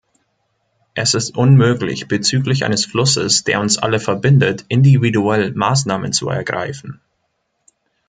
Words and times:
Es 0.95 1.13
ist 1.13 1.37
unmöglich, 1.37 2.07
bezüglich 2.07 2.65
eines 2.65 2.87
Flusses, 2.87 3.43
der 3.43 3.59
uns 3.61 3.77
alle 3.77 3.99
verbindet, 3.99 4.65
individuell 4.67 5.51
Maßnahmen 5.53 6.11
zu 6.11 6.27
ergreifen. 6.27 6.99